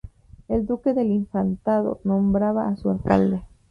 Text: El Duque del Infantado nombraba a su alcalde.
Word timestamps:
El 0.47 0.65
Duque 0.65 0.95
del 0.95 1.11
Infantado 1.11 1.99
nombraba 2.05 2.67
a 2.69 2.75
su 2.75 2.89
alcalde. 2.89 3.43